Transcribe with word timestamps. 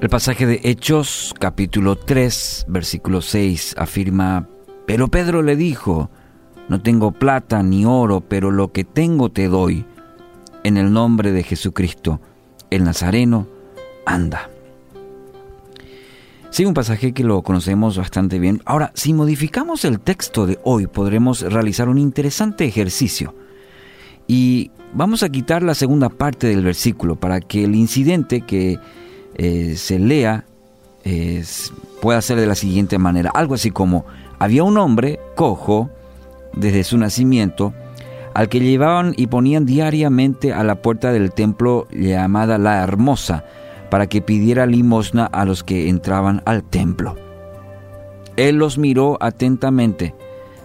El 0.00 0.10
pasaje 0.10 0.46
de 0.46 0.60
Hechos 0.62 1.34
capítulo 1.40 1.96
3 1.96 2.66
versículo 2.68 3.20
6 3.20 3.74
afirma, 3.76 4.48
pero 4.86 5.08
Pedro 5.08 5.42
le 5.42 5.56
dijo, 5.56 6.08
no 6.68 6.80
tengo 6.80 7.10
plata 7.10 7.64
ni 7.64 7.84
oro, 7.84 8.20
pero 8.20 8.52
lo 8.52 8.70
que 8.70 8.84
tengo 8.84 9.32
te 9.32 9.48
doy. 9.48 9.84
En 10.62 10.76
el 10.76 10.92
nombre 10.92 11.32
de 11.32 11.42
Jesucristo, 11.42 12.20
el 12.70 12.84
Nazareno, 12.84 13.48
anda. 14.06 14.48
Sí, 16.50 16.64
un 16.64 16.74
pasaje 16.74 17.12
que 17.12 17.24
lo 17.24 17.42
conocemos 17.42 17.98
bastante 17.98 18.38
bien. 18.38 18.62
Ahora, 18.66 18.92
si 18.94 19.12
modificamos 19.12 19.84
el 19.84 19.98
texto 19.98 20.46
de 20.46 20.60
hoy, 20.62 20.86
podremos 20.86 21.40
realizar 21.40 21.88
un 21.88 21.98
interesante 21.98 22.66
ejercicio. 22.66 23.34
Y 24.28 24.70
vamos 24.94 25.24
a 25.24 25.28
quitar 25.28 25.64
la 25.64 25.74
segunda 25.74 26.08
parte 26.08 26.46
del 26.46 26.62
versículo 26.62 27.16
para 27.16 27.40
que 27.40 27.64
el 27.64 27.74
incidente 27.74 28.42
que 28.42 28.78
eh, 29.38 29.74
se 29.76 29.98
lea 29.98 30.44
pueda 32.00 32.20
ser 32.22 32.38
de 32.38 32.46
la 32.46 32.54
siguiente 32.54 32.98
manera. 32.98 33.30
Algo 33.34 33.54
así 33.54 33.70
como, 33.70 34.04
había 34.38 34.64
un 34.64 34.78
hombre 34.78 35.18
cojo 35.34 35.90
desde 36.54 36.84
su 36.84 36.98
nacimiento, 36.98 37.74
al 38.34 38.48
que 38.48 38.60
llevaban 38.60 39.14
y 39.16 39.26
ponían 39.26 39.66
diariamente 39.66 40.52
a 40.52 40.62
la 40.64 40.76
puerta 40.76 41.12
del 41.12 41.32
templo 41.32 41.86
llamada 41.90 42.58
La 42.58 42.82
Hermosa, 42.82 43.44
para 43.90 44.06
que 44.06 44.22
pidiera 44.22 44.66
limosna 44.66 45.26
a 45.26 45.44
los 45.44 45.64
que 45.64 45.88
entraban 45.88 46.42
al 46.44 46.62
templo. 46.62 47.16
Él 48.36 48.56
los 48.56 48.78
miró 48.78 49.18
atentamente, 49.20 50.14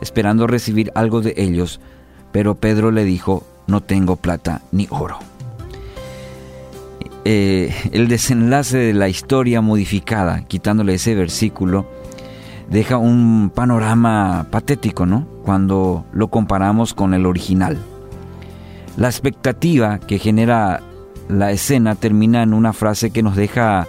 esperando 0.00 0.46
recibir 0.46 0.90
algo 0.94 1.20
de 1.20 1.34
ellos, 1.36 1.80
pero 2.32 2.54
Pedro 2.54 2.90
le 2.90 3.04
dijo, 3.04 3.44
no 3.66 3.82
tengo 3.82 4.16
plata 4.16 4.62
ni 4.72 4.88
oro. 4.90 5.29
Eh, 7.24 7.74
el 7.92 8.08
desenlace 8.08 8.78
de 8.78 8.94
la 8.94 9.08
historia 9.08 9.60
modificada, 9.60 10.44
quitándole 10.44 10.94
ese 10.94 11.14
versículo, 11.14 11.86
deja 12.70 12.96
un 12.96 13.50
panorama 13.54 14.46
patético, 14.50 15.04
¿no? 15.04 15.26
Cuando 15.44 16.06
lo 16.12 16.28
comparamos 16.28 16.94
con 16.94 17.12
el 17.12 17.26
original. 17.26 17.76
La 18.96 19.08
expectativa 19.08 19.98
que 19.98 20.18
genera 20.18 20.80
la 21.28 21.50
escena 21.52 21.94
termina 21.94 22.42
en 22.42 22.54
una 22.54 22.72
frase 22.72 23.10
que 23.10 23.22
nos 23.22 23.36
deja 23.36 23.86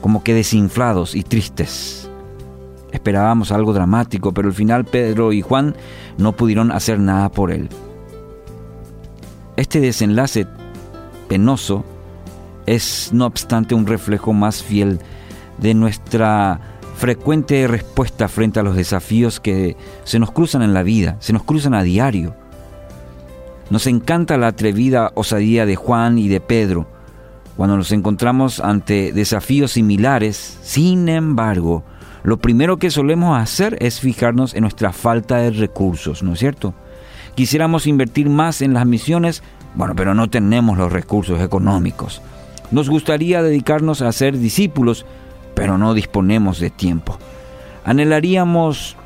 como 0.00 0.22
que 0.22 0.34
desinflados 0.34 1.14
y 1.14 1.22
tristes. 1.22 2.10
Esperábamos 2.92 3.50
algo 3.50 3.72
dramático, 3.72 4.32
pero 4.32 4.48
al 4.48 4.54
final 4.54 4.84
Pedro 4.84 5.32
y 5.32 5.42
Juan 5.42 5.74
no 6.18 6.32
pudieron 6.32 6.70
hacer 6.70 6.98
nada 6.98 7.30
por 7.30 7.50
él. 7.50 7.68
Este 9.56 9.80
desenlace 9.80 10.46
penoso 11.28 11.84
es 12.66 13.10
no 13.12 13.26
obstante 13.26 13.74
un 13.74 13.86
reflejo 13.86 14.32
más 14.32 14.62
fiel 14.62 15.00
de 15.58 15.74
nuestra 15.74 16.60
frecuente 16.96 17.66
respuesta 17.68 18.28
frente 18.28 18.60
a 18.60 18.62
los 18.62 18.76
desafíos 18.76 19.38
que 19.40 19.76
se 20.04 20.18
nos 20.18 20.30
cruzan 20.30 20.62
en 20.62 20.74
la 20.74 20.82
vida, 20.82 21.16
se 21.20 21.32
nos 21.32 21.44
cruzan 21.44 21.74
a 21.74 21.82
diario. 21.82 22.34
Nos 23.70 23.86
encanta 23.86 24.36
la 24.36 24.48
atrevida 24.48 25.12
osadía 25.14 25.66
de 25.66 25.76
Juan 25.76 26.18
y 26.18 26.28
de 26.28 26.40
Pedro 26.40 26.86
cuando 27.56 27.76
nos 27.76 27.90
encontramos 27.92 28.60
ante 28.60 29.12
desafíos 29.12 29.72
similares. 29.72 30.58
Sin 30.62 31.08
embargo, 31.08 31.84
lo 32.22 32.38
primero 32.38 32.76
que 32.78 32.90
solemos 32.90 33.38
hacer 33.38 33.76
es 33.80 34.00
fijarnos 34.00 34.54
en 34.54 34.62
nuestra 34.62 34.92
falta 34.92 35.38
de 35.38 35.50
recursos, 35.50 36.22
¿no 36.22 36.34
es 36.34 36.38
cierto? 36.38 36.74
Quisiéramos 37.34 37.86
invertir 37.86 38.28
más 38.28 38.62
en 38.62 38.72
las 38.74 38.86
misiones, 38.86 39.42
bueno, 39.74 39.94
pero 39.94 40.14
no 40.14 40.28
tenemos 40.28 40.78
los 40.78 40.92
recursos 40.92 41.40
económicos. 41.40 42.22
Nos 42.70 42.88
gustaría 42.88 43.42
dedicarnos 43.42 44.02
a 44.02 44.12
ser 44.12 44.38
discípulos, 44.38 45.06
pero 45.54 45.78
no 45.78 45.94
disponemos 45.94 46.58
de 46.58 46.70
tiempo. 46.70 47.18
Anhelaríamos 47.84 48.96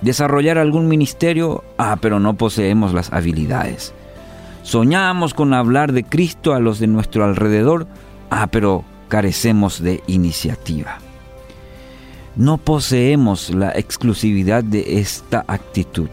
desarrollar 0.00 0.58
algún 0.58 0.88
ministerio, 0.88 1.64
ah, 1.76 1.96
pero 2.00 2.20
no 2.20 2.34
poseemos 2.34 2.94
las 2.94 3.12
habilidades. 3.12 3.92
Soñamos 4.62 5.34
con 5.34 5.54
hablar 5.54 5.92
de 5.92 6.04
Cristo 6.04 6.54
a 6.54 6.60
los 6.60 6.78
de 6.78 6.86
nuestro 6.86 7.24
alrededor, 7.24 7.86
ah, 8.30 8.46
pero 8.48 8.84
carecemos 9.08 9.82
de 9.82 10.02
iniciativa. 10.06 10.98
No 12.36 12.58
poseemos 12.58 13.50
la 13.50 13.72
exclusividad 13.72 14.62
de 14.62 15.00
esta 15.00 15.44
actitud. 15.48 16.10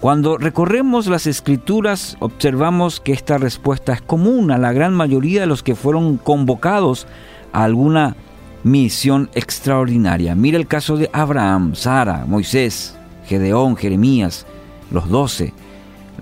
Cuando 0.00 0.38
recorremos 0.38 1.08
las 1.08 1.26
escrituras 1.26 2.16
observamos 2.20 3.00
que 3.00 3.12
esta 3.12 3.36
respuesta 3.36 3.92
es 3.92 4.00
común 4.00 4.50
a 4.50 4.56
la 4.56 4.72
gran 4.72 4.94
mayoría 4.94 5.42
de 5.42 5.46
los 5.46 5.62
que 5.62 5.74
fueron 5.74 6.16
convocados 6.16 7.06
a 7.52 7.64
alguna 7.64 8.16
misión 8.64 9.28
extraordinaria. 9.34 10.34
Mira 10.34 10.56
el 10.56 10.66
caso 10.66 10.96
de 10.96 11.10
Abraham, 11.12 11.74
Sara, 11.74 12.24
Moisés, 12.26 12.96
Gedeón, 13.26 13.76
Jeremías, 13.76 14.46
los 14.90 15.06
doce. 15.10 15.52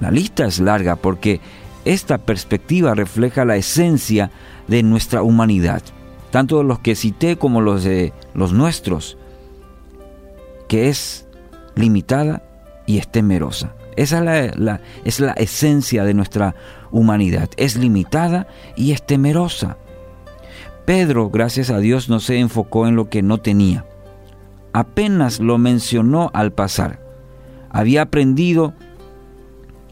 La 0.00 0.10
lista 0.10 0.44
es 0.44 0.58
larga 0.58 0.96
porque 0.96 1.40
esta 1.84 2.18
perspectiva 2.18 2.96
refleja 2.96 3.44
la 3.44 3.54
esencia 3.54 4.32
de 4.66 4.82
nuestra 4.82 5.22
humanidad, 5.22 5.82
tanto 6.32 6.58
de 6.58 6.64
los 6.64 6.80
que 6.80 6.96
cité 6.96 7.36
como 7.36 7.60
los 7.60 7.84
de 7.84 8.12
los 8.34 8.52
nuestros, 8.52 9.16
que 10.66 10.88
es 10.88 11.28
limitada 11.76 12.42
y 12.88 12.96
es 12.96 13.06
temerosa. 13.12 13.74
Esa 13.96 14.18
es 14.40 14.56
la, 14.56 14.80
es 15.04 15.20
la 15.20 15.32
esencia 15.32 16.04
de 16.04 16.14
nuestra 16.14 16.54
humanidad. 16.90 17.50
Es 17.58 17.76
limitada 17.76 18.48
y 18.76 18.92
es 18.92 19.04
temerosa. 19.04 19.76
Pedro, 20.86 21.28
gracias 21.28 21.68
a 21.68 21.80
Dios, 21.80 22.08
no 22.08 22.18
se 22.18 22.38
enfocó 22.38 22.88
en 22.88 22.96
lo 22.96 23.10
que 23.10 23.22
no 23.22 23.38
tenía. 23.38 23.84
Apenas 24.72 25.38
lo 25.38 25.58
mencionó 25.58 26.30
al 26.32 26.52
pasar. 26.52 26.98
Había 27.68 28.02
aprendido 28.02 28.72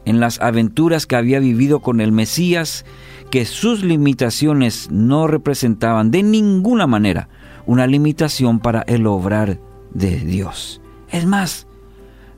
en 0.05 0.19
las 0.19 0.41
aventuras 0.41 1.05
que 1.05 1.17
había 1.17 1.39
vivido 1.39 1.81
con 1.81 2.01
el 2.01 2.11
Mesías 2.11 2.83
que 3.29 3.45
sus 3.45 3.83
limitaciones 3.83 4.89
no 4.89 5.27
representaban 5.27 6.09
de 6.09 6.23
ninguna 6.23 6.87
manera 6.87 7.29
una 7.67 7.85
limitación 7.85 8.59
para 8.59 8.81
el 8.81 9.05
obrar 9.05 9.59
de 9.93 10.17
Dios. 10.17 10.81
Es 11.11 11.27
más, 11.27 11.67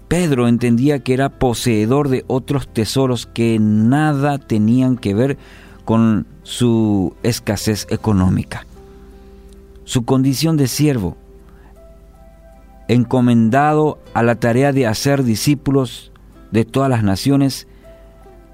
Pedro 0.10 0.48
entendía 0.48 1.00
que 1.00 1.14
era 1.14 1.30
poseedor 1.30 2.10
de 2.10 2.26
otros 2.26 2.68
tesoros 2.68 3.28
que 3.28 3.60
nada 3.60 4.40
tenían 4.40 4.98
que 4.98 5.14
ver 5.14 5.38
con 5.86 6.26
su 6.42 7.16
escasez 7.22 7.86
económica. 7.92 8.66
Su 9.84 10.06
condición 10.06 10.58
de 10.58 10.68
siervo, 10.68 11.16
encomendado 12.88 14.00
a 14.16 14.24
la 14.24 14.36
tarea 14.36 14.74
de 14.74 14.88
hacer 14.88 15.24
discípulos 15.24 16.12
de 16.50 16.66
todas 16.66 16.90
las 16.90 17.04
naciones, 17.04 17.68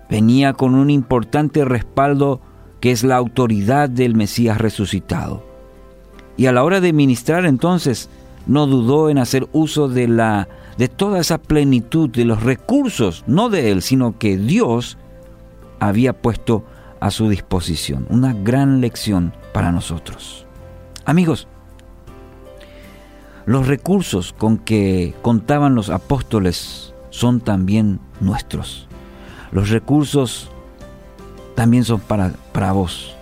venía 0.10 0.52
con 0.52 0.76
un 0.76 0.90
importante 0.90 1.64
respaldo 1.64 2.42
que 2.82 2.92
es 2.92 3.06
la 3.06 3.16
autoridad 3.16 3.90
del 3.90 4.14
Mesías 4.14 4.58
resucitado. 4.58 5.42
Y 6.36 6.48
a 6.48 6.52
la 6.52 6.66
hora 6.66 6.82
de 6.82 6.92
ministrar 6.92 7.46
entonces, 7.46 8.10
no 8.46 8.68
dudó 8.68 9.10
en 9.10 9.20
hacer 9.20 9.48
uso 9.54 9.88
de 9.88 10.10
la 10.10 10.50
de 10.78 10.88
toda 10.88 11.20
esa 11.20 11.38
plenitud 11.38 12.10
de 12.10 12.26
los 12.26 12.44
recursos, 12.44 13.24
no 13.28 13.50
de 13.50 13.72
él, 13.72 13.82
sino 13.82 14.18
que 14.18 14.38
Dios 14.38 14.98
había 15.80 16.14
puesto 16.14 16.66
a 17.00 17.12
su 17.12 17.30
disposición. 17.30 18.06
Una 18.10 18.34
gran 18.34 18.82
lección 18.82 19.34
para 19.54 19.72
nosotros. 19.72 20.46
Amigos, 21.06 21.48
los 23.46 23.68
recursos 23.68 24.34
con 24.34 24.58
que 24.58 25.14
contaban 25.22 25.76
los 25.76 25.90
apóstoles 25.90 26.94
son 27.12 27.40
también 27.40 28.00
nuestros. 28.20 28.88
Los 29.52 29.70
recursos 29.70 30.50
también 31.56 31.86
son 31.86 32.00
para, 32.00 32.34
para 32.52 32.72
vos. 32.72 33.16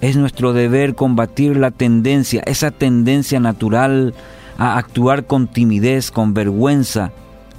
Es 0.00 0.16
nuestro 0.16 0.52
deber 0.52 0.94
combatir 0.94 1.56
la 1.56 1.70
tendencia, 1.70 2.42
esa 2.46 2.70
tendencia 2.70 3.40
natural 3.40 4.14
a 4.58 4.78
actuar 4.78 5.26
con 5.26 5.48
timidez, 5.48 6.10
con 6.10 6.34
vergüenza, 6.34 7.12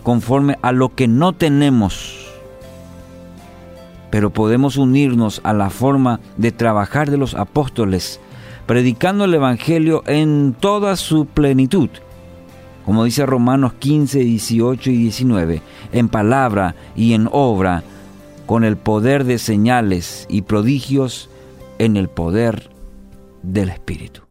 conforme 0.04 0.58
a 0.62 0.72
lo 0.72 0.96
que 0.96 1.08
no 1.08 1.34
tenemos. 1.34 2.28
Pero 4.10 4.30
podemos 4.30 4.78
unirnos 4.78 5.42
a 5.44 5.54
la 5.54 5.70
forma 5.70 6.20
de 6.38 6.52
trabajar 6.52 7.12
de 7.12 7.18
los 7.18 7.36
apóstoles, 7.36 8.20
predicando 8.66 9.26
el 9.26 9.34
Evangelio 9.34 10.04
en 10.08 10.56
toda 10.60 10.96
su 10.96 11.26
plenitud, 11.26 11.90
como 12.86 13.04
dice 13.04 13.26
Romanos 13.26 13.74
15, 13.80 14.20
18 14.20 14.92
y 14.92 14.98
19, 14.98 15.62
en 15.92 16.08
palabra 16.08 16.76
y 16.96 17.14
en 17.14 17.28
obra, 17.32 17.84
con 18.46 18.64
el 18.64 18.78
poder 18.78 19.26
de 19.26 19.40
señales 19.40 20.26
y 20.30 20.44
prodigios 20.44 21.30
en 21.80 21.98
el 21.98 22.08
poder 22.08 22.70
del 23.44 23.70
Espíritu. 23.70 24.27